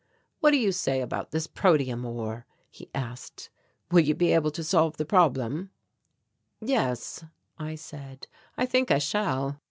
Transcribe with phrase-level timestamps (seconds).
[0.39, 3.51] "What do you say about this protium ore?" he asked;
[3.91, 5.69] "will you be able to solve the problem?"
[6.59, 7.23] "Yes,"
[7.59, 8.25] I said,
[8.57, 9.59] "I think I shall."